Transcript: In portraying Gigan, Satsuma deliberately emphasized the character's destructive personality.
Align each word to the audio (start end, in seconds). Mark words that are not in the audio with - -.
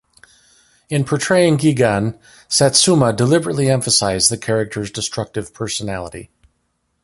In 0.89 1.03
portraying 1.05 1.59
Gigan, 1.59 2.17
Satsuma 2.47 3.13
deliberately 3.13 3.69
emphasized 3.69 4.31
the 4.31 4.37
character's 4.39 4.89
destructive 4.89 5.53
personality. 5.53 6.31